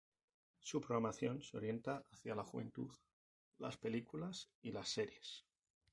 Su 0.57 0.81
programación 0.81 1.43
se 1.43 1.57
orienta 1.57 2.03
hacia 2.11 2.33
la 2.33 2.43
juventud, 2.43 2.89
las 3.59 3.77
películas 3.77 4.49
y 4.63 4.71
las 4.71 4.89
series. 4.89 5.45